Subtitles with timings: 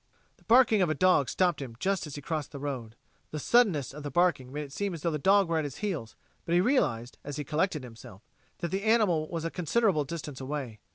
[0.37, 2.95] The barking of a dog stopped him just as he crossed the road.
[3.29, 5.77] The suddenness of the barking made it seem as though the dog were at his
[5.85, 8.23] heels, but he realized, as he collected himself,
[8.61, 10.79] that the animal was a considerable distance away.